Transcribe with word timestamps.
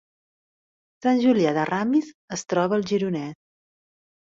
Sant 1.07 1.21
Julià 1.25 1.51
de 1.59 1.67
Ramis 1.71 2.11
es 2.39 2.47
troba 2.55 2.79
al 2.81 2.89
Gironès 2.95 3.39